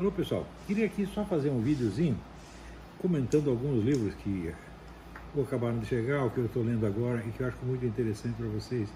[0.00, 2.16] Alô pessoal, queria aqui só fazer um videozinho
[3.02, 4.50] comentando alguns livros que
[5.38, 8.34] acabaram de chegar, o que eu estou lendo agora e que eu acho muito interessante
[8.34, 8.88] para vocês,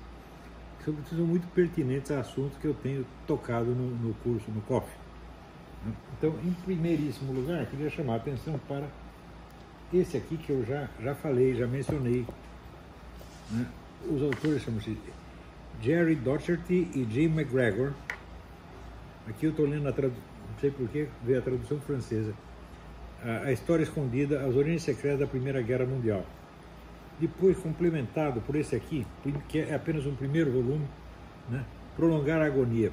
[0.82, 4.86] que são muito pertinentes a assuntos que eu tenho tocado no, no curso, no COF.
[6.16, 8.88] Então, em primeiríssimo lugar, queria chamar a atenção para
[9.92, 12.24] esse aqui que eu já, já falei, já mencionei.
[13.50, 13.66] Né?
[14.10, 14.96] Os autores chamam-se
[15.82, 17.92] Jerry Docherty e Jim McGregor.
[19.28, 22.32] Aqui eu estou lendo a tradução não sei porquê, veio a tradução francesa.
[23.22, 26.24] A, a História Escondida, As Origens Secretas da Primeira Guerra Mundial.
[27.18, 29.06] Depois complementado por esse aqui,
[29.48, 30.86] que é apenas um primeiro volume,
[31.48, 31.64] né?
[31.96, 32.90] Prolongar a Agonia.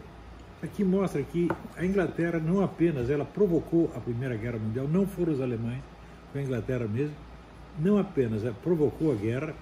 [0.62, 5.34] Aqui mostra que a Inglaterra não apenas ela provocou a Primeira Guerra Mundial, não foram
[5.34, 5.82] os alemães,
[6.32, 7.16] foi a Inglaterra mesmo,
[7.80, 9.56] não apenas provocou a guerra,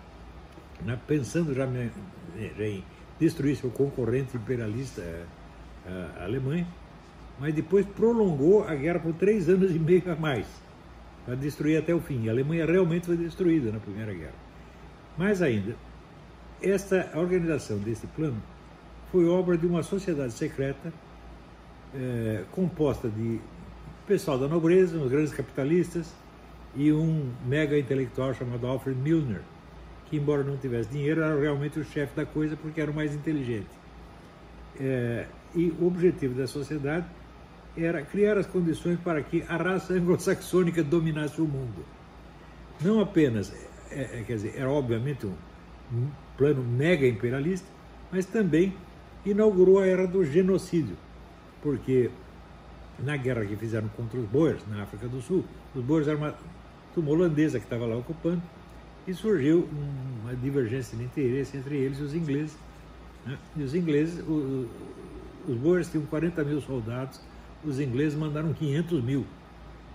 [0.84, 2.84] né, pensando já, já, em
[3.18, 5.02] destruir seu concorrente imperialista,
[5.86, 6.68] a, a Alemanha,
[7.40, 10.48] mas depois prolongou a guerra por três anos e meio a mais,
[11.26, 12.28] para destruir até o fim.
[12.28, 14.36] A Alemanha realmente foi destruída na Primeira Guerra.
[15.18, 15.76] Mais ainda,
[16.62, 18.42] esta organização desse plano
[19.12, 20.94] foi obra de uma sociedade secreta
[21.96, 23.40] é, composta de
[24.08, 26.14] pessoal da nobreza, uns grandes capitalistas
[26.76, 29.42] e um mega intelectual chamado Alfred Milner,
[30.06, 33.14] que embora não tivesse dinheiro era realmente o chefe da coisa porque era o mais
[33.14, 33.70] inteligente.
[34.80, 37.06] É, e o objetivo da sociedade
[37.84, 41.86] era criar as condições para que a raça anglo-saxônica dominasse o mundo.
[42.82, 43.54] Não apenas,
[43.92, 45.34] é, é, quer dizer, era obviamente um,
[45.94, 47.68] um plano mega imperialista,
[48.12, 48.74] mas também
[49.26, 50.96] inaugurou a era do genocídio,
[51.62, 52.10] porque
[53.00, 55.44] na guerra que fizeram contra os Boers, na África do Sul,
[55.76, 56.36] os Boers eram uma
[56.94, 58.42] turma holandesa que estava lá ocupando,
[59.08, 59.68] e surgiu
[60.22, 62.56] uma divergência de interesse entre eles e os ingleses.
[63.26, 63.38] Né?
[63.58, 64.68] E os ingleses, o,
[65.48, 67.20] os Boers tinham 40 mil soldados,
[67.64, 69.26] os ingleses mandaram 500 mil.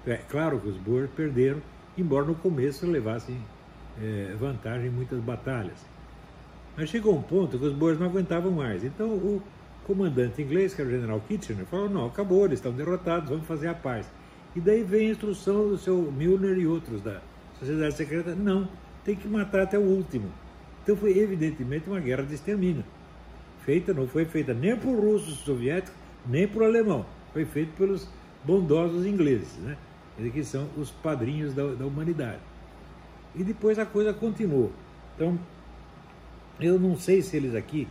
[0.07, 1.62] É claro que os Boers perderam,
[1.97, 3.39] embora no começo levassem
[4.01, 5.79] é, vantagem em muitas batalhas.
[6.77, 8.85] Mas chegou um ponto que os Boers não aguentavam mais.
[8.85, 9.42] Então o
[9.86, 13.69] comandante inglês, que era o general Kitchener, falou: não, acabou, eles estão derrotados, vamos fazer
[13.69, 14.07] a paz.
[14.55, 17.20] E daí vem a instrução do seu Milner e outros da
[17.58, 18.69] Sociedade Secreta: não,
[19.05, 20.31] tem que matar até o último.
[20.83, 22.85] Então foi evidentemente uma guerra de extermínio.
[23.64, 28.08] Feita, não foi feita nem por russos soviéticos, nem por alemão foi feito pelos
[28.45, 29.77] bondosos ingleses, né?
[30.18, 32.40] Eles que são os padrinhos da, da humanidade.
[33.34, 34.70] E depois a coisa continuou.
[35.14, 35.39] Então,
[36.61, 37.89] eu não sei se eles aqui,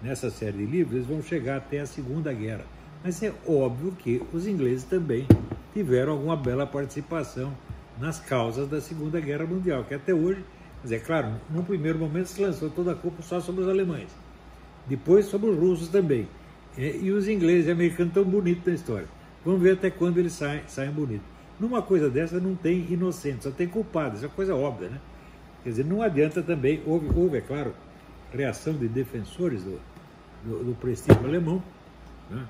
[0.00, 2.64] nessa série de livros, eles vão chegar até a Segunda Guerra.
[3.02, 5.26] Mas é óbvio que os ingleses também
[5.74, 7.52] tiveram alguma bela participação
[7.98, 10.44] nas causas da Segunda Guerra Mundial, que até hoje,
[10.82, 14.08] mas é claro, no primeiro momento se lançou toda a culpa só sobre os alemães,
[14.86, 16.28] depois sobre os russos também.
[16.76, 19.06] É, e os ingleses e americanos tão bonitos na história.
[19.44, 21.26] Vamos ver até quando eles saem, saem bonitos.
[21.58, 25.00] Numa coisa dessa não tem inocentes, só tem culpados, isso é coisa óbvia, né?
[25.62, 27.72] Quer dizer, não adianta também, houve, houve é claro,
[28.32, 29.80] reação de defensores do,
[30.44, 31.62] do, do prestígio alemão,
[32.30, 32.44] né?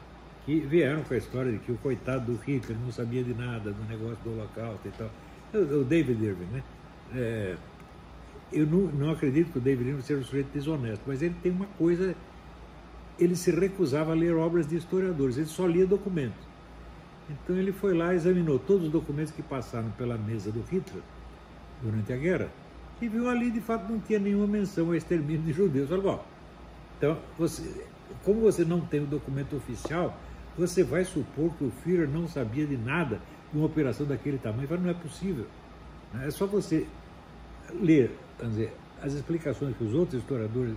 [0.44, 3.72] que vieram com a história de que o coitado do Hitler não sabia de nada
[3.72, 5.10] do negócio do Holocausto e tal.
[5.53, 6.62] O, o David Irving, né?
[7.15, 7.56] É,
[8.53, 11.50] eu não, não acredito que o David Irving seja um sujeito desonesto, mas ele tem
[11.50, 12.15] uma coisa
[13.19, 16.47] ele se recusava a ler obras de historiadores, ele só lia documentos.
[17.28, 21.03] Então ele foi lá, examinou todos os documentos que passaram pela mesa do Hitler
[21.82, 22.49] durante a guerra
[23.00, 25.88] e viu ali, de fato, não tinha nenhuma menção ao extermínio de judeus.
[25.88, 26.25] Falou, bom,
[26.97, 27.84] então, você,
[28.25, 30.19] como você não tem o documento oficial,
[30.56, 33.21] você vai supor que o Führer não sabia de nada
[33.53, 34.66] de uma operação daquele tamanho.
[34.66, 35.47] Falei, não é possível.
[36.22, 36.87] É só você
[37.81, 38.10] ler
[38.43, 38.72] dizer,
[39.03, 40.75] as explicações que os outros historiadores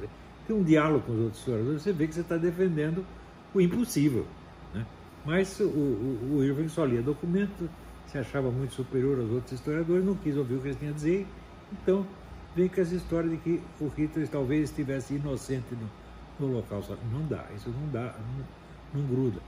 [0.50, 3.06] tem um diálogo com os outros historiadores, você vê que você está defendendo
[3.54, 4.26] o impossível.
[4.74, 4.84] Né?
[5.24, 7.70] Mas o, o, o Irving só lia documento,
[8.08, 10.96] se achava muito superior aos outros historiadores, não quis ouvir o que eles tinham a
[10.96, 11.28] dizer,
[11.72, 12.04] então
[12.56, 15.68] vem com essa história de que o Hitler talvez estivesse inocente
[16.40, 16.82] no, no local.
[17.12, 18.16] Não dá, isso não dá,
[18.94, 19.40] não, não gruda.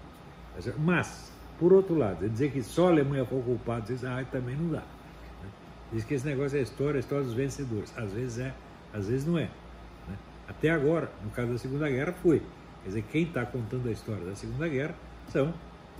[0.78, 4.70] Mas, por outro lado, dizer que só a Alemanha foi culpada, diz, ah, também não
[4.70, 4.82] dá.
[4.82, 5.50] Né?
[5.94, 7.92] Diz que esse negócio é história, a história dos vencedores.
[7.98, 8.54] Às vezes é,
[8.94, 9.50] às vezes não é.
[10.52, 12.40] Até agora, no caso da Segunda Guerra, foi.
[12.84, 14.94] Quer dizer, quem está contando a história da Segunda Guerra
[15.30, 15.54] são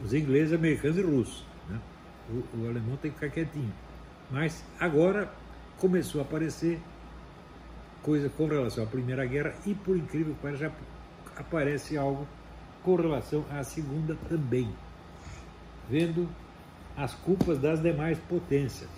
[0.04, 1.46] os ingleses, americanos e russos.
[1.70, 1.80] Né?
[2.30, 3.74] O, o alemão tem que ficar quietinho.
[4.30, 5.32] Mas agora
[5.78, 6.82] começou a aparecer
[8.04, 10.72] coisa com relação à Primeira Guerra e, por incrível que pareça,
[11.38, 12.28] aparece algo
[12.84, 14.70] com relação à Segunda também,
[15.90, 16.28] vendo
[16.98, 18.90] as culpas das demais potências.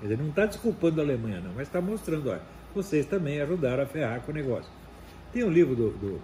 [0.00, 2.42] Quer dizer, não está desculpando a Alemanha, não, mas está mostrando, olha,
[2.74, 4.70] vocês também ajudaram a ferrar com o negócio.
[5.32, 6.20] Tem um livro do, do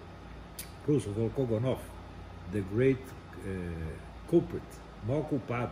[0.87, 1.79] russo Volkogonov,
[2.51, 3.93] The Great uh,
[4.27, 4.63] Culprit,
[5.07, 5.71] mal culpado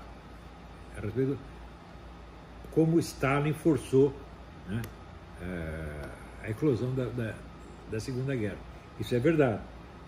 [0.97, 1.37] a respeito
[2.77, 4.13] como Stalin forçou
[4.67, 4.81] né,
[5.41, 6.09] eh,
[6.43, 7.33] a eclosão da, da,
[7.89, 8.57] da Segunda Guerra.
[8.99, 9.61] Isso é verdade.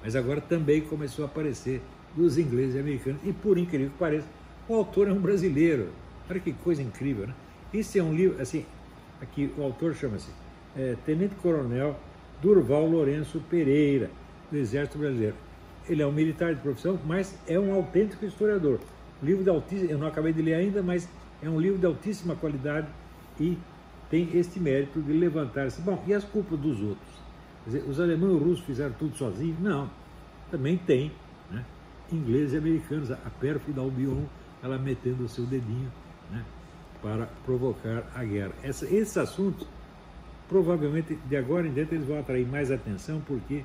[0.04, 1.81] Mas agora também começou a aparecer
[2.16, 3.21] dos ingleses e americanos.
[3.24, 4.27] E por incrível que pareça,
[4.68, 5.89] o autor é um brasileiro.
[6.30, 7.33] Olha que coisa incrível, né?
[7.74, 8.63] Esse é um livro, assim,
[9.19, 10.30] aqui o autor chama-se
[10.75, 11.95] é, Tenente Coronel
[12.42, 14.10] Durval Lourenço Pereira,
[14.51, 15.36] do Exército Brasileiro.
[15.88, 18.80] Ele é um militar de profissão, mas é um autêntico historiador.
[19.21, 21.10] livro de altíssima, eu não acabei de ler ainda, mas
[21.42, 22.88] é um livro de altíssima qualidade
[23.39, 23.57] e
[24.10, 25.81] tem este mérito de levantar-se.
[25.81, 27.19] Bom, e as culpas dos outros?
[27.66, 29.60] Dizer, os alemães e os russos fizeram tudo sozinhos?
[29.60, 29.89] Não.
[30.50, 31.12] Também tem
[31.51, 31.63] né,
[32.12, 33.12] ingleses e americanos.
[33.12, 34.24] A pérfida Albion,
[34.63, 35.92] ela metendo o seu dedinho
[36.31, 36.44] né,
[37.01, 38.54] para provocar a guerra.
[38.63, 39.68] Essa, esses assuntos,
[40.50, 43.63] provavelmente, de agora em diante, eles vão atrair mais atenção, porque,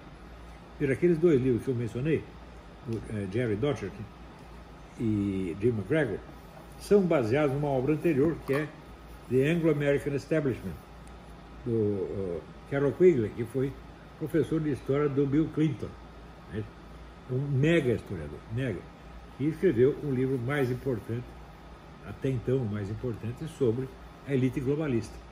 [0.78, 2.22] veja, aqueles dois livros que eu mencionei,
[2.88, 4.04] uh, Jerry Docherty
[5.00, 6.18] e Jim McGregor,
[6.78, 8.68] são baseados numa obra anterior, que é
[9.30, 10.74] The Anglo-American Establishment,
[11.64, 13.72] do uh, Carol Quigley, que foi
[14.18, 15.88] professor de história do Bill Clinton,
[16.52, 16.62] né?
[17.30, 18.80] um mega historiador, mega,
[19.40, 21.24] e escreveu o livro mais importante,
[22.06, 23.88] até então o mais importante, sobre
[24.28, 25.23] a elite globalista,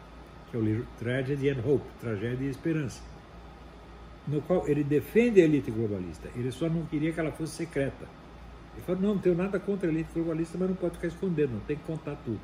[0.53, 3.01] que é o livro Tragedy and Hope, Tragédia e Esperança,
[4.29, 8.07] no qual ele defende a elite globalista, ele só não queria que ela fosse secreta.
[8.75, 11.55] Ele falou, não, não tenho nada contra a elite globalista, mas não pode ficar escondendo,
[11.55, 12.41] não tem que contar tudo.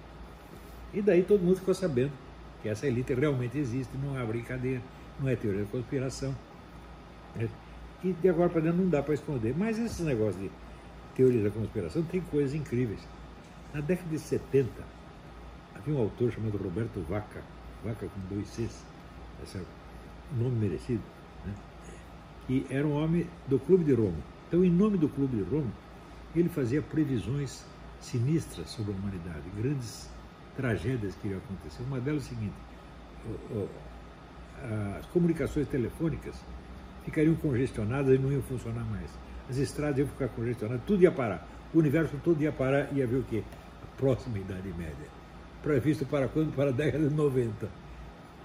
[0.93, 2.10] E daí todo mundo ficou sabendo
[2.60, 4.82] que essa elite realmente existe, não é brincadeira
[5.20, 6.34] não é teoria da conspiração.
[7.34, 7.49] Né?
[8.04, 9.54] E de agora para dentro não dá para esconder.
[9.56, 10.50] Mas esses negócios de
[11.14, 13.00] teoria da conspiração tem coisas incríveis.
[13.75, 14.70] Na década de 70,
[15.75, 17.43] havia um autor chamado Roberto Vaca,
[17.84, 18.84] Vaca com dois Cs,
[19.42, 19.62] esse é
[20.34, 21.02] um nome merecido,
[21.46, 21.54] né?
[22.70, 24.19] era um homem do Clube de Roma.
[24.48, 25.70] Então, em nome do Clube de Roma,
[26.34, 27.64] ele fazia previsões
[28.00, 30.08] sinistras sobre a humanidade, grandes
[30.56, 31.82] tragédias que iriam acontecer.
[31.82, 32.54] Uma delas é o seguinte:
[34.98, 36.34] as comunicações telefônicas
[37.04, 39.10] ficariam congestionadas e não iam funcionar mais.
[39.48, 41.46] As estradas iam ficar congestionadas, tudo ia parar.
[41.72, 43.42] O universo todo ia parar e ia ver o quê?
[43.82, 45.17] A próxima Idade Média.
[45.62, 46.55] Previsto para quando?
[46.55, 47.69] Para a década de 90.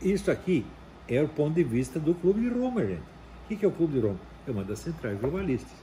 [0.02, 0.66] Isso aqui
[1.08, 3.04] é o ponto de vista do Clube de Roma, gente.
[3.46, 4.20] O que é o Clube de Roma?
[4.48, 5.78] É uma das centrais globalistas.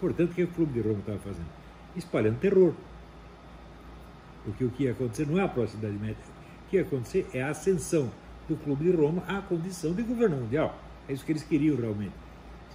[0.00, 1.46] Portanto, o que o Clube de Roma estava fazendo?
[1.94, 2.74] Espalhando terror.
[4.44, 6.24] Porque o que ia acontecer não é a próxima Idade Média.
[6.66, 8.10] O que ia acontecer é a ascensão
[8.48, 10.76] do Clube de Roma à condição de governo mundial.
[11.08, 12.14] É isso que eles queriam realmente.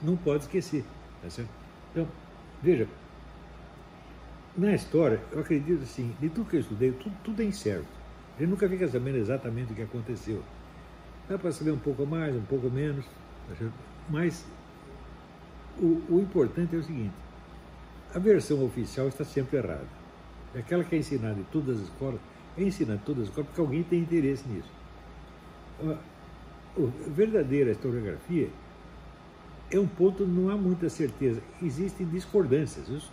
[0.01, 0.85] Não pode esquecer.
[1.21, 1.49] Tá certo?
[1.91, 2.07] Então,
[2.61, 2.87] veja,
[4.57, 7.87] na história, eu acredito assim, de tudo que eu estudei, tudo, tudo é incerto.
[8.35, 10.41] A gente nunca fica sabendo exatamente o que aconteceu.
[11.29, 13.67] Dá para saber um pouco mais, um pouco menos, tá
[14.09, 14.45] mas
[15.79, 17.13] o, o importante é o seguinte:
[18.13, 19.87] a versão oficial está sempre errada.
[20.55, 22.19] Aquela que é ensinada em todas as escolas,
[22.57, 24.77] é ensinada em todas as escolas porque alguém tem interesse nisso
[25.83, 25.97] a
[27.09, 28.49] verdadeira historiografia
[29.69, 31.41] é um ponto não há muita certeza.
[31.61, 32.87] Existem discordâncias.
[32.87, 33.11] Os,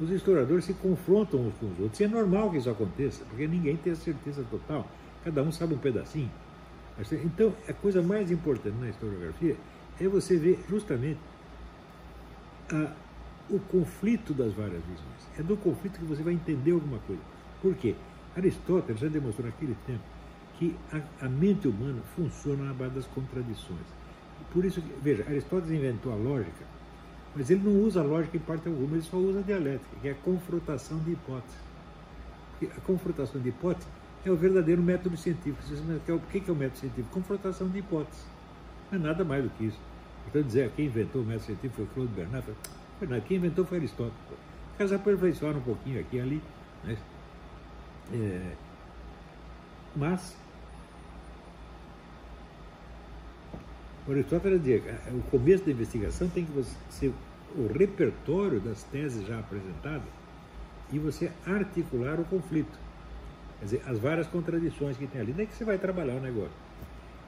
[0.00, 2.00] os historiadores se confrontam uns com os outros.
[2.00, 4.86] E é normal que isso aconteça, porque ninguém tem a certeza total.
[5.24, 6.30] Cada um sabe um pedacinho.
[7.24, 9.56] Então, a coisa mais importante na historiografia
[10.00, 11.18] é você ver justamente
[12.70, 12.92] a,
[13.50, 15.38] o conflito das várias visões.
[15.38, 17.22] É do conflito que você vai entender alguma coisa.
[17.60, 17.94] Por quê?
[18.36, 20.02] Aristóteles já demonstrou naquele tempo
[20.58, 23.86] que a, a mente humana funciona na base das contradições.
[24.52, 26.64] Por isso, veja, Aristóteles inventou a lógica,
[27.36, 30.14] mas ele não usa lógica em parte alguma, ele só usa dialética, que é a
[30.14, 31.56] confrontação de hipóteses.
[32.62, 33.86] a confrontação de hipóteses
[34.24, 35.58] é o verdadeiro método científico.
[36.08, 37.08] O que é o método científico?
[37.12, 38.24] Confrontação de hipóteses.
[38.90, 39.78] Não é nada mais do que isso.
[40.26, 42.46] Então, dizer quem inventou o método científico foi Claude Bernard.
[43.02, 44.18] Nada, quem inventou foi Aristóteles.
[44.72, 46.42] Os caras aperfeiçoaram um pouquinho aqui e ali.
[46.84, 46.96] Né?
[48.12, 48.52] É,
[49.94, 50.36] mas
[54.12, 57.12] Aristóteles dizia que o começo da investigação tem que ser
[57.56, 60.08] o repertório das teses já apresentadas
[60.92, 62.78] e você articular o conflito.
[63.58, 65.32] Quer dizer, as várias contradições que tem ali.
[65.32, 66.52] Daí que você vai trabalhar o negócio.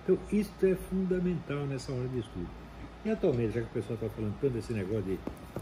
[0.04, 2.48] Então, isso é fundamental nessa hora de estudo.
[3.04, 5.18] E atualmente, já que o pessoal está falando tanto desse negócio de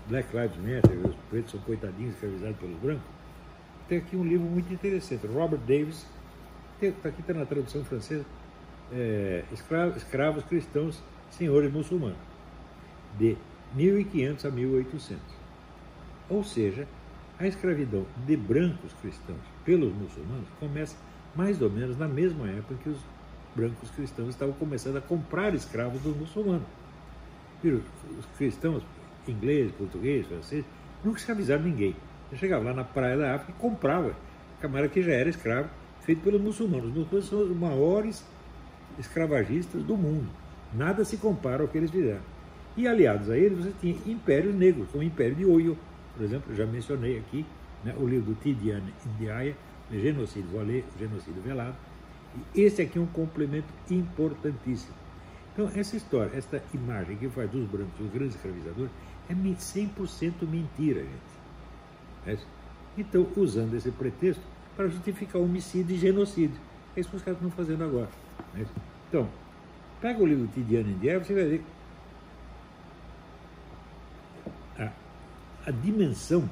[0.09, 3.05] Black Lives Matter, os pretos são coitadinhos escravizados pelos brancos,
[3.89, 5.27] tem aqui um livro muito interessante.
[5.27, 6.07] Robert Davis,
[7.03, 8.25] tá aqui está na tradução francesa,
[8.93, 12.19] é, escravos, escravos cristãos, senhores muçulmanos,
[13.19, 13.37] de
[13.75, 15.23] 1500 a 1800.
[16.29, 16.87] Ou seja,
[17.39, 20.97] a escravidão de brancos cristãos pelos muçulmanos começa
[21.35, 22.99] mais ou menos na mesma época que os
[23.55, 26.67] brancos cristãos estavam começando a comprar escravos dos muçulmanos.
[27.65, 28.83] Os cristãos
[29.29, 30.65] ingleses, portugueses, franceses,
[31.05, 31.97] nunca escravizaram ninguém.
[32.31, 34.15] Você chegava lá na praia da África e comprava
[34.61, 35.69] camarada que já era escravo,
[36.03, 36.87] feito pelos muçulmanos.
[36.91, 38.25] Os muçulmanos são os maiores
[38.99, 40.29] escravagistas do mundo.
[40.75, 42.21] Nada se compara ao que eles fizeram.
[42.77, 45.79] E aliados a eles, você tinha impérios negros, como o Império de Oyo,
[46.15, 47.47] por exemplo, já mencionei aqui,
[47.85, 49.57] né, o livro do Tidiane Indiaia,
[49.91, 51.77] Genocídio, vou ler Genocídio Velado.
[52.55, 54.95] E esse aqui é um complemento importantíssimo.
[55.53, 58.91] Então, essa história, essa imagem que faz dos brancos os grandes escravizadores,
[59.29, 61.37] é 100% mentira, gente.
[62.27, 62.37] É
[62.99, 64.43] então, usando esse pretexto
[64.75, 66.57] para justificar homicídio e genocídio.
[66.95, 68.09] É isso que os caras estão fazendo agora.
[68.57, 68.67] Né?
[69.09, 69.29] Então,
[70.01, 71.65] pega o livro Tidiane Indiaia, você vai ver
[74.79, 74.91] a,
[75.67, 76.49] a dimensão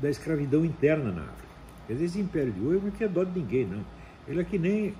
[0.00, 1.52] da escravidão interna na África.
[1.86, 3.84] Quer dizer, esse império de ouro não tinha dó de ninguém, não.
[4.26, 4.94] Ele é que nem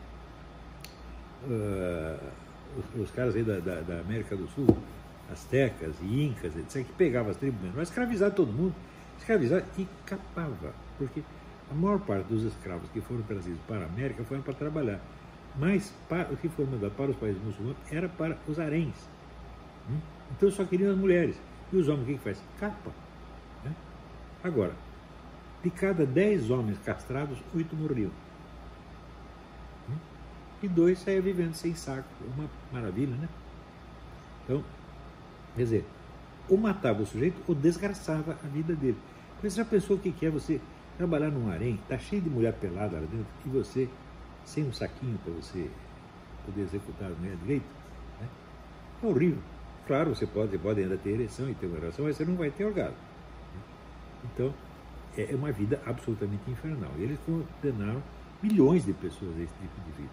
[1.44, 2.18] uh,
[2.76, 4.66] os, os, caras aí da, da, da, América do Sul,
[5.30, 8.74] astecas e incas, etc., que pegavam as tribos mas escravizavam todo mundo,
[9.18, 11.22] escravizava e capava, porque
[11.70, 15.00] a maior parte dos escravos que foram trazidos para a América foram para trabalhar.
[15.58, 18.94] Mas para, o que foi mandado para os países muçulmanos era para os haréns.
[19.88, 19.98] Hum?
[20.30, 21.36] Então só queriam as mulheres.
[21.72, 22.42] E os homens o que, que faz?
[22.58, 22.90] Capa.
[23.64, 23.74] Né?
[24.42, 24.72] Agora,
[25.62, 28.10] de cada dez homens castrados, oito morriam.
[29.88, 29.96] Hum?
[30.62, 32.08] E dois saíam vivendo sem saco.
[32.36, 33.28] Uma maravilha, né?
[34.44, 34.64] Então,
[35.54, 35.84] quer dizer,
[36.48, 38.98] ou matava o sujeito ou desgraçava a vida dele.
[39.42, 40.60] Mas já pensou o que é você
[40.96, 43.88] trabalhar num harém, tá cheio de mulher pelada lá dentro, e você,
[44.44, 45.70] sem um saquinho para você
[46.46, 47.66] poder executar mulher direito?
[48.20, 48.28] Né?
[49.02, 49.42] É horrível.
[49.86, 52.50] Claro, você pode, pode ainda ter ereção e ter uma relação, mas você não vai
[52.50, 52.96] ter orgasmo.
[54.24, 54.54] Então,
[55.16, 56.90] é, é uma vida absolutamente infernal.
[56.98, 58.02] E eles condenaram
[58.42, 60.12] milhões de pessoas a esse tipo de vida.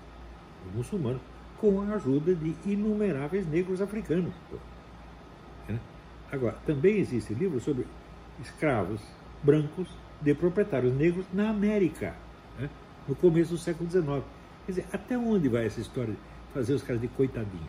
[0.67, 1.21] Os muçulmanos,
[1.59, 4.33] com a ajuda de inumeráveis negros africanos.
[5.67, 5.79] Né?
[6.31, 7.85] Agora, também existe livro sobre
[8.41, 9.01] escravos
[9.43, 9.87] brancos
[10.21, 12.15] de proprietários negros na América,
[12.57, 12.69] né?
[13.09, 14.05] No começo do século XIX.
[14.65, 16.19] Quer dizer, até onde vai essa história de
[16.53, 17.67] fazer os caras de coitadinhos?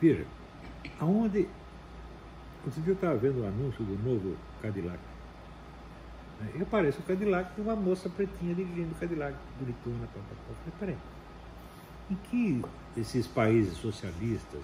[0.00, 0.26] Veja,
[0.98, 1.48] aonde.
[2.64, 4.98] Outro dia eu estava vendo o anúncio do novo Cadillac.
[6.40, 6.50] Né?
[6.56, 10.06] E aparece o Cadillac e uma moça pretinha dirigindo o Cadillac, bonitona.
[10.08, 10.54] Pá, pá, pá.
[10.66, 10.96] Eu falei, peraí,
[12.10, 14.60] em que esses países socialistas,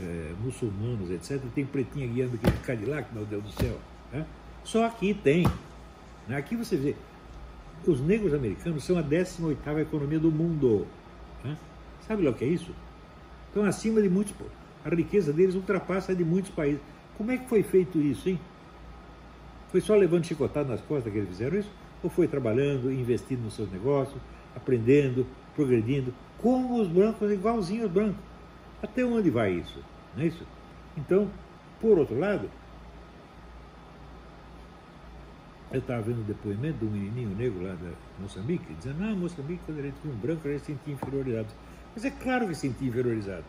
[0.00, 3.78] é, muçulmanos, etc., tem pretinha guiando aquele Cadillac, meu Deus do céu?
[4.10, 4.24] Né?
[4.64, 5.46] Só aqui tem.
[6.26, 6.36] Né?
[6.36, 6.96] Aqui você vê,
[7.90, 10.86] os negros americanos são a 18ª economia do mundo.
[11.44, 11.56] Né?
[12.06, 12.72] Sabe lá o que é isso?
[13.48, 14.34] Estão acima de muitos.
[14.84, 16.80] A riqueza deles ultrapassa a de muitos países.
[17.16, 18.38] Como é que foi feito isso, hein?
[19.70, 21.70] Foi só levando chicotado nas costas que eles fizeram isso?
[22.02, 24.20] Ou foi trabalhando, investindo nos seus negócios,
[24.56, 28.20] aprendendo, progredindo, como os brancos, igualzinho aos brancos?
[28.82, 29.78] Até onde vai isso?
[30.16, 30.44] Não é isso?
[30.96, 31.30] Então,
[31.80, 32.50] por outro lado,
[35.72, 39.62] Eu estava vendo o depoimento de um menininho negro lá da Moçambique, dizendo, ah, Moçambique,
[39.64, 41.48] quando a gente viu um branco, a gente se sentia inferiorizado.
[41.94, 43.44] Mas é claro que se sentia inferiorizado.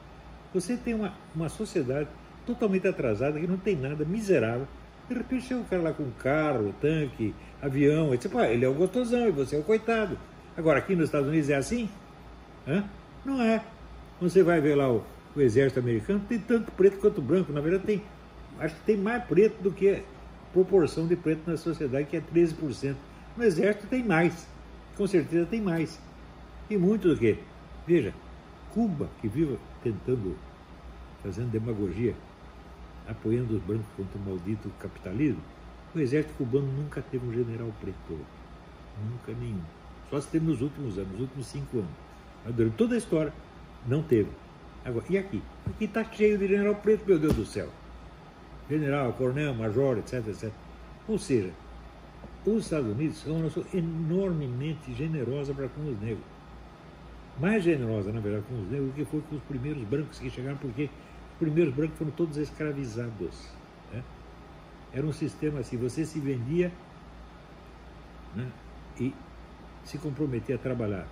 [0.54, 2.08] Você tem uma, uma sociedade
[2.46, 4.66] totalmente atrasada, que não tem nada, miserável.
[5.10, 8.34] De repente chega um cara lá com carro, tanque, avião, etc.
[8.50, 10.18] Ele é o gostosão e você é o coitado.
[10.56, 11.90] Agora, aqui nos Estados Unidos é assim?
[12.66, 12.86] Hã?
[13.26, 13.62] Não é.
[14.22, 15.04] Você vai ver lá o,
[15.36, 17.52] o exército americano, tem tanto preto quanto branco.
[17.52, 18.04] Na verdade, tem,
[18.60, 20.02] acho que tem mais preto do que
[20.54, 22.96] proporção de preto na sociedade, que é 13%.
[23.36, 24.48] No exército tem mais,
[24.96, 26.00] com certeza tem mais.
[26.70, 27.40] E muito do que?
[27.86, 28.14] Veja,
[28.72, 30.38] Cuba, que vive tentando,
[31.24, 32.16] fazendo demagogia,
[33.08, 35.42] apoiando os brancos contra o maldito capitalismo,
[35.94, 38.20] o exército cubano nunca teve um general preto.
[39.10, 39.62] Nunca nenhum.
[40.10, 41.92] Só se teve nos últimos anos, nos últimos cinco anos.
[42.46, 43.34] Mas durante toda a história,
[43.88, 44.30] não teve.
[44.86, 45.42] Agora, e aqui?
[45.68, 47.70] Aqui está cheio de general preto, meu Deus do céu
[48.70, 50.52] general, coronel, major, etc, etc.
[51.08, 51.52] Ou seja,
[52.46, 56.26] os Estados Unidos são uma nação enormemente generosa para com os negros.
[57.40, 60.30] Mais generosa, na verdade, com os negros do que foi com os primeiros brancos que
[60.30, 63.50] chegaram, porque os primeiros brancos foram todos escravizados.
[63.92, 64.04] Né?
[64.94, 66.72] Era um sistema assim, você se vendia
[68.36, 68.48] né,
[69.00, 69.14] e
[69.84, 71.08] se comprometia a trabalhar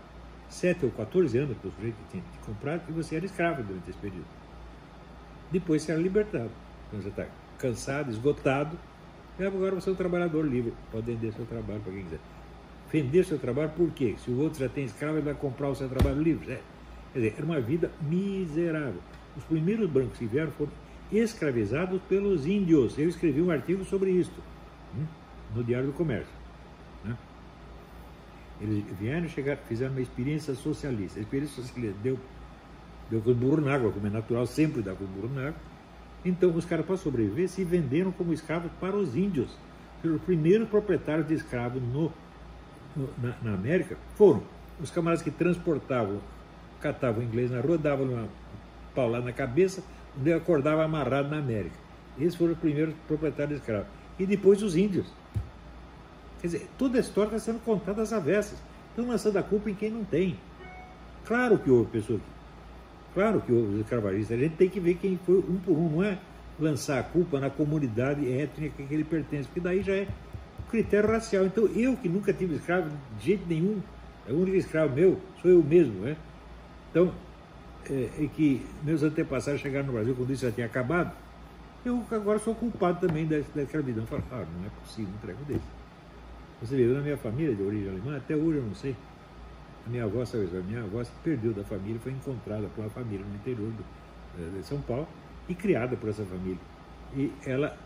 [0.50, 3.90] 7 ou 14 anos para o sujeito que tinha comprado e você era escravo durante
[3.90, 4.26] esse período.
[5.50, 6.52] Depois você era libertado.
[6.88, 7.02] Então
[7.62, 8.78] cansado, esgotado.
[9.40, 12.20] E agora você é um trabalhador livre, pode vender seu trabalho para quem quiser.
[12.92, 14.16] Vender seu trabalho por quê?
[14.18, 16.52] Se o outro já tem escravo, ele vai comprar o seu trabalho livre.
[16.52, 16.62] É.
[17.14, 19.02] Quer dizer, era uma vida miserável.
[19.38, 20.72] Os primeiros brancos que vieram foram
[21.12, 22.98] escravizados pelos índios.
[22.98, 24.34] Eu escrevi um artigo sobre isso
[24.96, 25.06] hum,
[25.56, 26.34] no Diário do Comércio.
[27.06, 27.18] Né?
[28.60, 31.20] Eles vieram chegar, fizeram uma experiência socialista.
[31.20, 32.20] A experiência socialista deu,
[33.10, 35.71] deu com burro na água, como é natural, sempre dá com burro na água
[36.24, 39.50] então, os caras, para sobreviver, se venderam como escravos para os índios.
[40.04, 42.12] Os primeiros proprietários de escravos no,
[42.96, 44.44] no, na, na, América foram
[44.80, 46.20] os camaradas que transportavam,
[46.80, 48.28] catavam inglês na rua, davam uma
[48.96, 49.84] paulada na cabeça,
[50.20, 51.76] onde acordava amarrado na América.
[52.20, 53.88] Esses foram os primeiros proprietários de escravos.
[54.20, 55.08] E depois os índios.
[56.40, 58.60] Quer dizer, toda a história está sendo contada às avessas.
[58.90, 60.38] Estão lançando a culpa em quem não tem.
[61.26, 62.41] Claro que houve pessoas que.
[63.14, 64.38] Claro que houve escravagistas.
[64.38, 66.18] A gente tem que ver quem foi um por um, não é
[66.60, 70.08] lançar a culpa na comunidade étnica que ele pertence, porque daí já é
[70.70, 71.46] critério racial.
[71.46, 73.82] Então eu que nunca tive escravo de jeito nenhum,
[74.28, 75.94] é o único escravo meu, sou eu mesmo.
[76.02, 76.16] Né?
[76.90, 77.14] Então,
[77.90, 81.12] é, é que meus antepassados chegaram no Brasil quando isso já tinha acabado,
[81.84, 84.06] eu agora sou culpado também da, da escravidão.
[84.06, 85.82] Falo, ah, não é possível um treco desse.
[86.62, 88.96] Você vê, eu na minha família de origem alemã, até hoje eu não sei.
[89.86, 93.26] A minha avó, a minha avó se perdeu da família, foi encontrada por uma família
[93.26, 93.84] no interior do,
[94.40, 95.08] eh, de São Paulo
[95.50, 96.60] e criada por essa família.
[97.16, 97.78] E ela,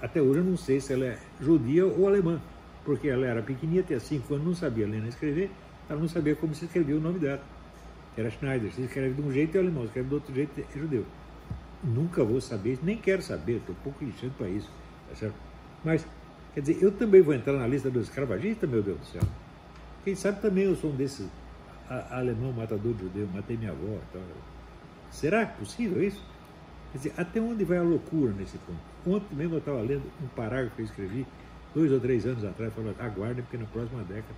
[0.00, 2.40] até hoje eu não sei se ela é judia ou alemã,
[2.84, 5.50] porque ela era pequenininha, tinha cinco anos, não sabia ler nem escrever,
[5.88, 7.42] ela não sabia como se escrevia o nome dela.
[8.16, 10.78] Era Schneider, se escreve de um jeito é alemão, se escreve do outro jeito é
[10.78, 11.04] judeu.
[11.82, 14.70] Nunca vou saber, nem quero saber, estou um pouco lixando para isso.
[15.08, 15.34] Tá certo?
[15.84, 16.06] Mas
[16.54, 19.22] Quer dizer, eu também vou entrar na lista dos escravagistas, meu Deus do céu.
[20.04, 21.26] Quem sabe também eu sou um desses
[22.10, 23.98] alemão matador de judeu, matei minha avó.
[25.10, 26.22] Será possível isso?
[26.92, 28.78] Quer dizer, até onde vai a loucura nesse ponto?
[29.06, 31.26] Ontem mesmo eu estava lendo um parágrafo que eu escrevi,
[31.74, 34.34] dois ou três anos atrás, falando, aguardem, porque na próxima década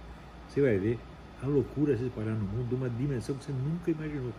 [0.49, 0.99] você vai ver
[1.42, 4.32] a loucura se espalhar no mundo de uma dimensão que você nunca imaginou.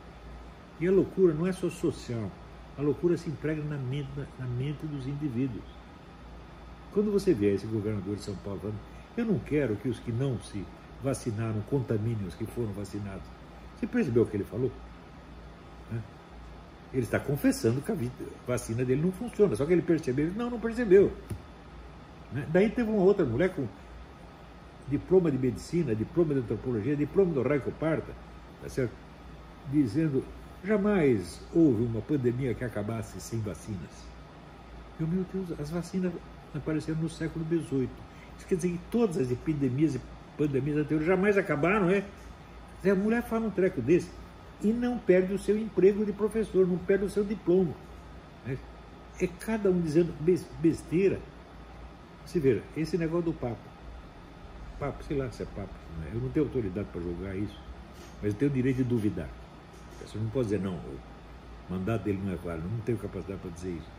[0.79, 2.31] E a loucura não é só social,
[2.77, 5.63] a loucura se emprega na mente, na mente dos indivíduos.
[6.93, 8.79] Quando você vê esse governador de São Paulo falando,
[9.17, 10.65] eu não quero que os que não se
[11.03, 13.23] vacinaram contaminem os que foram vacinados.
[13.75, 14.71] Você percebeu o que ele falou?
[16.93, 17.95] Ele está confessando que a
[18.47, 21.11] vacina dele não funciona, só que ele percebeu, não, não percebeu.
[22.49, 23.67] Daí teve uma outra mulher com
[24.87, 28.13] diploma de medicina, diploma de antropologia, diploma do Raico Parta,
[28.61, 28.93] tá certo?
[29.71, 30.23] dizendo
[30.63, 34.07] jamais houve uma pandemia que acabasse sem vacinas.
[34.99, 36.11] Eu, meu Deus, as vacinas
[36.53, 37.89] apareceram no século XVIII.
[38.37, 40.01] Isso quer dizer que todas as epidemias e
[40.37, 42.03] pandemias anteriores jamais acabaram, é?
[42.89, 44.09] A mulher fala um treco desse
[44.61, 47.73] e não perde o seu emprego de professor, não perde o seu diploma.
[48.45, 48.57] Né?
[49.19, 50.13] É cada um dizendo
[50.59, 51.19] besteira.
[52.25, 53.57] Se vê, esse negócio do papo.
[54.79, 55.73] Papo, sei lá se é papo.
[55.99, 56.11] Né?
[56.13, 57.59] Eu não tenho autoridade para julgar isso,
[58.21, 59.29] mas eu tenho o direito de duvidar.
[60.05, 60.99] Você não pode dizer, não, o
[61.69, 63.89] mandato dele não é válido, não tenho capacidade para dizer isso.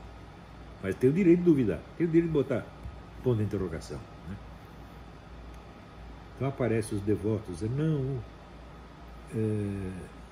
[0.82, 2.64] Mas tem o direito de duvidar, tem o direito de botar
[3.22, 3.98] ponto de interrogação.
[6.38, 8.16] Então aparecem os devotos, não,
[9.34, 9.90] é,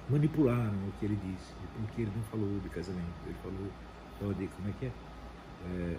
[0.09, 3.67] manipularam o que ele disse, porque ele não falou de casamento, ele falou
[4.21, 4.91] só de, como é que é?
[5.67, 5.97] é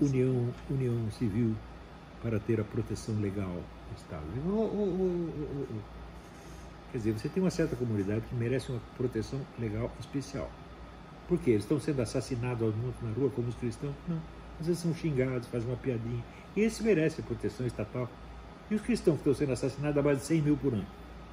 [0.00, 1.54] união, união civil
[2.22, 3.62] para ter a proteção legal
[3.94, 4.42] estável.
[4.46, 5.28] Oh, oh,
[5.70, 5.82] oh,
[6.92, 10.50] Quer dizer, você tem uma certa comunidade que merece uma proteção legal especial.
[11.28, 11.50] Por quê?
[11.50, 13.94] Eles estão sendo assassinados aos montes na rua como os cristãos?
[14.08, 14.20] Não.
[14.60, 16.22] Às vezes são xingados, fazem uma piadinha.
[16.56, 18.08] Esse merece proteção estatal.
[18.72, 20.86] E os cristãos que estão sendo assassinados a base de 100 mil por ano?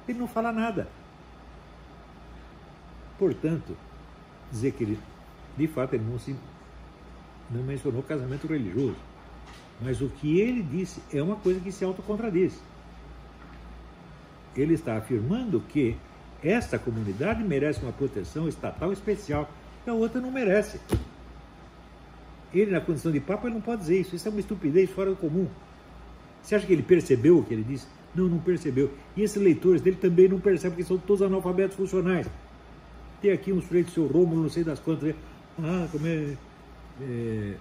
[0.06, 0.86] Ele não fala nada.
[3.18, 3.74] Portanto,
[4.52, 4.98] dizer que ele,
[5.56, 6.36] de fato, ele não, se,
[7.50, 8.98] não mencionou casamento religioso.
[9.80, 12.60] Mas o que ele disse é uma coisa que se autocontradiz.
[14.54, 15.96] Ele está afirmando que
[16.44, 19.48] esta comunidade merece uma proteção estatal especial
[19.86, 20.78] a outra não merece.
[22.52, 24.14] Ele, na condição de Papa, não pode dizer isso.
[24.14, 25.48] Isso é uma estupidez fora do comum.
[26.42, 27.86] Você acha que ele percebeu o que ele disse?
[28.14, 28.90] Não, não percebeu.
[29.16, 32.26] E esses leitores dele também não percebem, porque são todos analfabetos funcionais.
[33.20, 35.14] Tem aqui um sujeito, seu Rômulo, não sei das quantas,
[35.58, 36.34] ah, como é,
[37.02, 37.54] é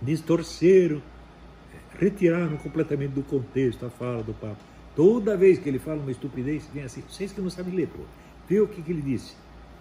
[0.00, 1.00] distorceram,
[1.98, 4.58] retiraram completamente do contexto a fala do Papa.
[4.96, 8.02] Toda vez que ele fala uma estupidez, vem assim, vocês que não sabem ler, pô,
[8.48, 9.34] vê o que, que ele disse.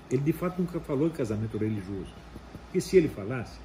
[0.10, 2.14] Ele de fato nunca falou em casamento religioso.
[2.74, 3.58] E se ele falasse,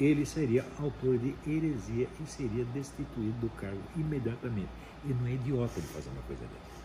[0.00, 4.68] ele seria autor de heresia e seria destituído do cargo imediatamente.
[5.04, 6.76] Ele não é idiota de fazer uma coisa dessa.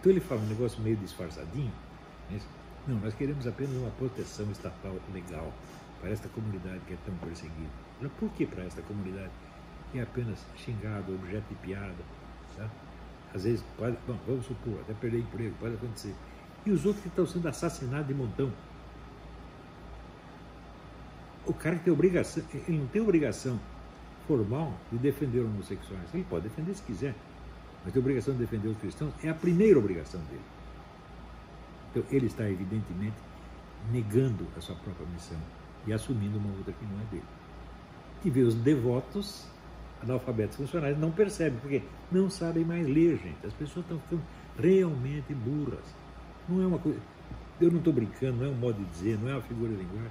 [0.00, 1.72] Então ele fala um negócio meio disfarçadinho.
[2.30, 2.42] Mas,
[2.86, 5.52] não, nós queremos apenas uma proteção estatal legal
[6.00, 7.70] para esta comunidade que é tão perseguida.
[8.18, 9.30] Por que para esta comunidade
[9.92, 12.04] que é apenas xingado, objeto de piada?
[12.56, 12.70] Sabe?
[13.34, 16.14] Às vezes, pode, bom, vamos supor, até perder emprego, pode acontecer
[16.66, 18.50] e os outros que estão sendo assassinados de montão.
[21.46, 23.60] O cara tem obrigação, ele não tem obrigação
[24.26, 26.02] formal de defender homossexuais.
[26.14, 27.14] Ele pode defender se quiser,
[27.84, 29.12] mas tem obrigação de defender os cristãos.
[29.22, 30.40] É a primeira obrigação dele.
[31.90, 33.16] Então ele está evidentemente
[33.92, 35.38] negando a sua própria missão
[35.86, 37.24] e assumindo uma outra que não é dele.
[38.24, 39.46] E vê os devotos
[40.02, 43.46] analfabetos funcionais não percebem, porque não sabem mais ler, gente.
[43.46, 44.22] As pessoas estão ficando
[44.58, 45.84] realmente burras.
[46.48, 46.98] Não é uma coisa.
[47.60, 49.78] Eu não estou brincando, não é um modo de dizer, não é uma figura de
[49.78, 50.10] linguagem.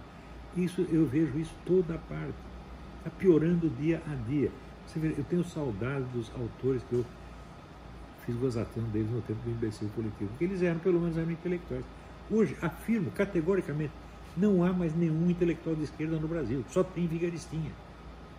[0.55, 2.33] Isso, eu vejo isso toda parte.
[2.99, 4.51] Está piorando dia a dia.
[4.85, 7.05] Você vê, eu tenho saudade dos autores que eu
[8.25, 11.83] fiz gozação deles no tempo do imbecil coletivo, porque eles eram, pelo menos, eram intelectuais.
[12.31, 13.91] Hoje, afirmo categoricamente,
[14.35, 17.71] não há mais nenhum intelectual de esquerda no Brasil, só tem vigaristinha.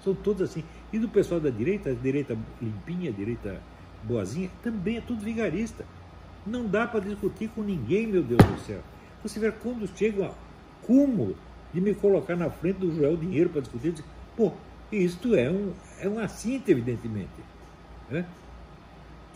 [0.03, 0.65] São todos assim.
[0.93, 3.61] E do pessoal da direita, a direita limpinha, a direita
[4.03, 5.85] boazinha, também é tudo vigarista.
[6.47, 8.81] Não dá para discutir com ninguém, meu Deus do céu.
[9.23, 10.33] Você vê quando chega
[10.83, 11.35] cúmulo
[11.75, 13.95] de me colocar na frente do Joel Dinheiro para discutir,
[14.37, 14.53] pô,
[14.93, 17.29] isto é um, é um assinte, evidentemente.
[18.09, 18.25] Né?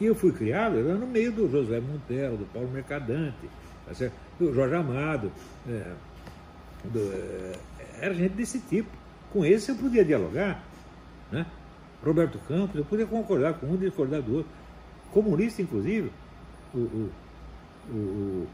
[0.00, 3.50] E eu fui criado era no meio do José Montero, do Paulo Mercadante,
[3.84, 5.32] tá do Jorge Amado.
[5.68, 5.92] É,
[6.84, 7.58] do, é,
[8.00, 8.88] era gente desse tipo.
[9.32, 10.62] Com esse eu podia dialogar.
[11.32, 11.44] Né?
[12.04, 14.52] Roberto Campos, eu podia concordar com um discordar do outro.
[15.12, 16.12] Comunista, inclusive,
[16.72, 17.10] o, o,
[17.90, 18.46] o,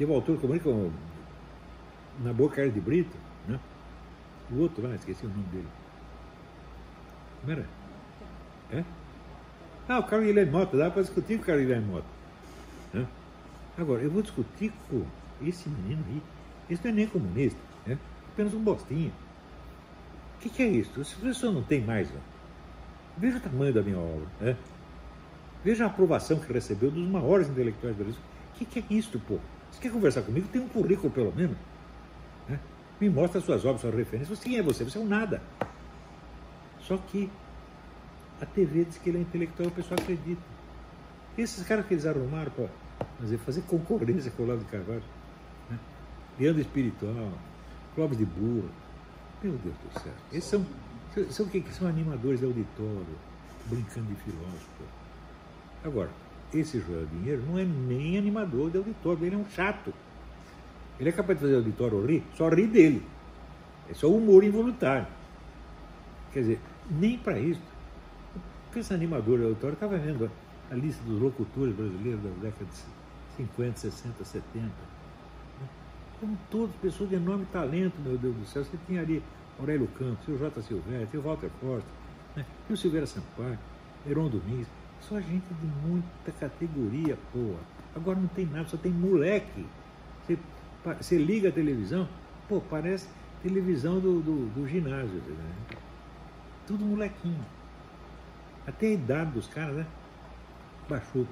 [0.00, 0.70] teve um autor comunista
[2.20, 3.14] na boca de Brito,
[3.46, 3.60] né?
[4.50, 5.68] O outro lá, esqueci o nome dele.
[7.40, 7.66] Como era?
[8.72, 8.82] É?
[9.86, 12.06] Ah, o Carlos Guilherme Mota, dá para discutir com o Carlos Guilherme Mota.
[12.94, 13.06] Né?
[13.76, 15.04] Agora, eu vou discutir com
[15.42, 16.22] esse menino aí.
[16.70, 17.98] Esse não é nem comunista, né?
[18.32, 19.12] apenas um bostinho.
[20.38, 20.98] O que, que, é isso?
[20.98, 22.10] Essa pessoa não tem mais.
[22.10, 22.20] Né?
[23.18, 24.26] Veja o tamanho da minha obra.
[24.40, 24.56] Né?
[25.62, 28.20] Veja a aprovação que recebeu dos maiores intelectuais do Brasil.
[28.54, 29.38] O que, que, é isso, pô?
[29.70, 30.48] Você quer conversar comigo?
[30.48, 31.56] Tem um currículo, pelo menos.
[32.48, 32.58] Né?
[33.00, 34.40] Me mostra suas obras, suas referências.
[34.40, 34.84] Quem é você?
[34.84, 35.42] Você é um nada.
[36.80, 37.30] Só que
[38.40, 40.42] a TV diz que ele é intelectual e o pessoal acredita.
[41.36, 42.68] E esses caras que eles arrumaram para
[43.44, 45.02] fazer, concorrência com o Lado de Carvalho.
[45.68, 45.78] Né?
[46.38, 47.32] Leandro Espiritual,
[47.94, 48.70] Clóvis de Burro.
[49.42, 50.12] Meu Deus do céu.
[50.32, 50.66] Esses são,
[51.30, 51.62] são, o que?
[51.72, 53.16] São animadores de auditório,
[53.66, 54.84] brincando de filósofo.
[55.84, 56.10] Agora,
[56.52, 59.92] esse Joel Dinheiro não é nem animador de auditório, ele é um chato.
[60.98, 63.02] Ele é capaz de fazer auditório rir, só rir dele.
[63.88, 65.06] É só humor involuntário.
[66.32, 66.60] Quer dizer,
[66.90, 67.60] nem para isso.
[68.74, 70.30] Esse animador de auditório estava vendo
[70.70, 72.76] a lista dos locutores brasileiros da década de
[73.36, 74.70] 50, 60, 70.
[76.20, 78.62] Como todas pessoas de enorme talento, meu Deus do céu.
[78.62, 79.22] Você tinha ali
[79.58, 80.62] Aurélio Campos, o J.
[80.62, 81.88] Silvestre, o Walter Costa,
[82.36, 82.44] né?
[82.68, 83.58] e o Silveira Sampaio,
[84.06, 84.68] Heron Domingues.
[85.00, 87.60] Só gente de muita categoria, porra.
[87.94, 89.66] Agora não tem nada, só tem moleque.
[90.26, 90.38] Você,
[90.98, 92.08] você liga a televisão,
[92.48, 93.08] pô, parece
[93.42, 95.16] televisão do, do, do ginásio.
[95.16, 95.76] Né?
[96.66, 97.44] Tudo molequinho.
[98.66, 99.86] Até a idade dos caras, né?
[100.88, 101.26] Baixou.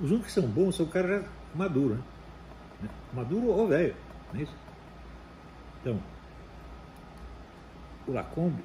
[0.00, 2.90] Os únicos que são bons são o cara maduro, né?
[3.12, 3.94] Maduro ou velho,
[4.32, 4.54] não é isso?
[5.80, 6.00] Então,
[8.06, 8.62] o Lacombe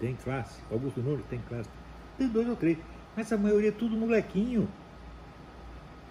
[0.00, 1.68] tem classe, Augusto Nunes tem classe,
[2.16, 2.78] tem dois ou três.
[3.18, 4.68] Mas a maioria é tudo molequinho.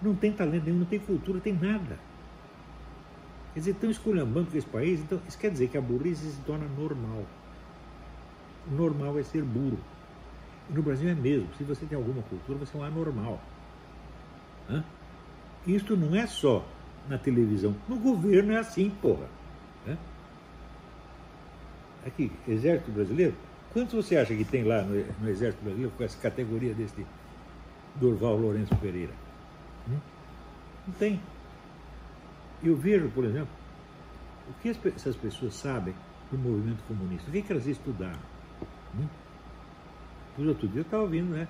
[0.02, 1.98] Não tem talento nenhum, não tem cultura, tem nada.
[3.54, 6.66] Quer dizer, estão esculhambando esse país, então isso quer dizer que a burrice se torna
[6.68, 7.24] normal.
[8.70, 9.78] O normal é ser burro.
[10.68, 11.48] E no Brasil é mesmo.
[11.56, 13.40] Se você tem alguma cultura, você é um anormal.
[14.68, 14.84] Hã?
[15.66, 16.62] Isto não é só
[17.08, 17.74] na televisão.
[17.88, 19.28] No governo é assim, porra.
[19.88, 19.96] Hã?
[22.06, 23.34] Aqui, Exército Brasileiro,
[23.72, 27.06] Quantos você acha que tem lá no, no Exército Brasileiro com essa categoria desse
[27.96, 29.12] Durval Lourenço Pereira?
[29.88, 29.98] Hum?
[30.86, 31.20] Não tem.
[32.62, 33.48] Eu vejo, por exemplo,
[34.48, 35.94] o que essas pessoas sabem
[36.30, 37.28] do movimento comunista?
[37.28, 38.18] O que, é que elas estudaram?
[38.98, 39.06] Hum?
[40.46, 41.46] Outro dia eu estava ouvindo, né?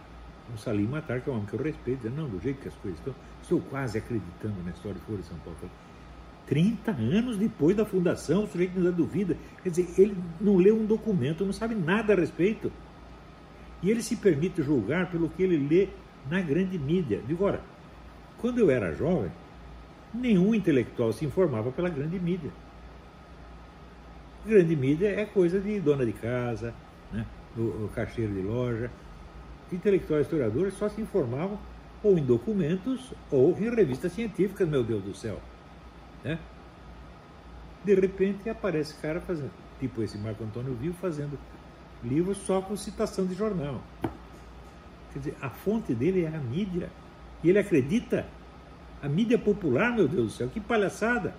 [0.54, 2.68] O Salim Matar, que é um homem que eu respeito, dizendo, não, do jeito que
[2.68, 5.58] as coisas estão, estou quase acreditando na história de Folha de São Paulo.
[6.48, 9.36] 30 anos depois da fundação, o sujeito ainda duvida.
[9.62, 12.72] Quer dizer, ele não leu um documento, não sabe nada a respeito.
[13.82, 15.88] E ele se permite julgar pelo que ele lê
[16.28, 17.20] na grande mídia.
[17.26, 17.60] Digo, ora,
[18.38, 19.30] quando eu era jovem,
[20.12, 22.50] nenhum intelectual se informava pela grande mídia.
[24.46, 26.72] Grande mídia é coisa de dona de casa,
[27.12, 27.26] né?
[27.56, 28.90] o, o caixeiro de loja.
[29.70, 31.58] Intelectuais historiadores só se informavam
[32.02, 35.38] ou em documentos ou em revistas científicas, meu Deus do céu.
[36.24, 36.38] Né?
[37.84, 41.38] De repente aparece cara fazendo, tipo esse Marco Antônio Vivo, fazendo
[42.02, 43.80] livros só com citação de jornal.
[45.12, 46.90] Quer dizer, a fonte dele é a mídia.
[47.42, 48.26] E ele acredita.
[49.00, 51.32] A mídia popular, meu Deus do céu, que palhaçada.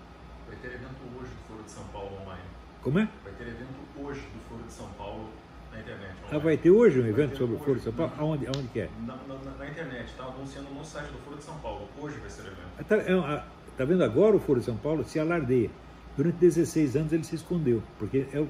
[0.47, 2.41] Vai ter evento hoje do Foro de São Paulo online.
[2.81, 3.09] Como é?
[3.21, 5.29] Vai ter evento hoje do Foro de São Paulo
[5.73, 6.11] na internet.
[6.11, 6.31] Online.
[6.31, 8.13] Ah, vai ter hoje um evento sobre o Foro de São Paulo?
[8.17, 8.89] Aonde, aonde que é?
[9.05, 11.89] Na, na, na internet, está anunciando no site do Foro de São Paulo.
[11.99, 12.85] Hoje vai ser o evento.
[12.87, 13.43] Tá, é
[13.79, 15.69] Está vendo agora o Foro de São Paulo se alardeia.
[16.17, 18.49] Durante 16 anos ele se escondeu, porque é o.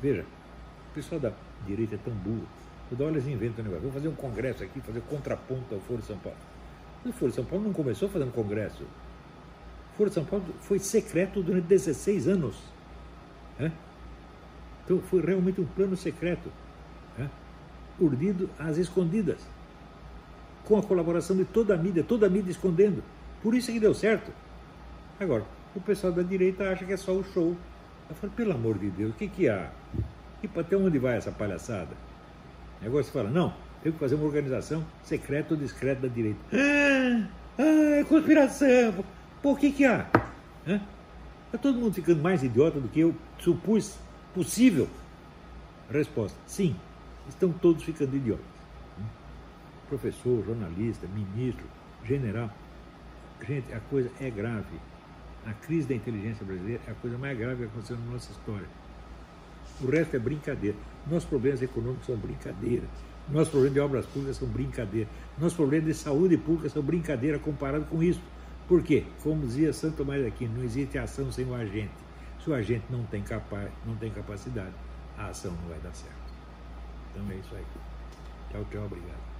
[0.00, 1.32] Veja, o pessoal da
[1.66, 2.46] direita é tão burro.
[2.88, 3.82] Toda hora eles inventam um negócio.
[3.82, 6.38] Vou fazer um congresso aqui, fazer contraponto ao Foro de São Paulo.
[7.04, 8.84] O Foro de São Paulo não começou fazendo congresso.
[8.84, 12.56] O Foro de São Paulo foi secreto durante 16 anos.
[14.84, 16.48] Então foi realmente um plano secreto,
[17.98, 19.40] urdido às escondidas,
[20.64, 23.02] com a colaboração de toda a mídia, toda a mídia escondendo.
[23.42, 24.43] Por isso é que deu certo.
[25.24, 27.56] Agora, o pessoal da direita acha que é só o show.
[28.10, 29.70] Eu falo, pelo amor de Deus, o que, que há?
[30.42, 31.96] E até onde vai essa palhaçada?
[32.84, 36.38] Agora você fala, não, tem que fazer uma organização secreta ou discreta da direita.
[37.56, 39.02] Ah, é conspiração!
[39.40, 40.06] Pô, o que, que há?
[40.66, 43.96] Está todo mundo ficando mais idiota do que eu supus
[44.34, 44.88] possível?
[45.90, 46.76] Resposta: sim,
[47.28, 48.44] estão todos ficando idiotas.
[49.88, 51.64] Professor, jornalista, ministro,
[52.04, 52.50] general.
[53.46, 54.93] Gente, a coisa é grave.
[55.46, 58.66] A crise da inteligência brasileira é a coisa mais grave que aconteceu na nossa história.
[59.80, 60.76] O resto é brincadeira.
[61.06, 62.84] Nossos problemas econômicos são brincadeira.
[63.28, 65.08] Nossos problemas de obras públicas são brincadeira.
[65.38, 68.20] Nossos problemas de saúde pública são brincadeira comparado com isso.
[68.68, 69.04] Por quê?
[69.22, 71.92] Como dizia Santo Tomás aqui, não existe ação sem o agente.
[72.42, 74.72] Se o agente não tem, capaz, não tem capacidade,
[75.18, 76.32] a ação não vai dar certo.
[77.10, 77.64] Então é isso aí.
[78.50, 79.33] Tchau, tchau, obrigado.